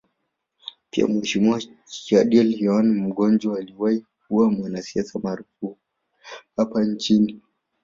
[0.89, 5.77] Pia Mheshimiwa Chediel Yohane Mgonja aliyewahi kuwa mwanasiasa maarufu
[6.57, 7.41] hapa nchini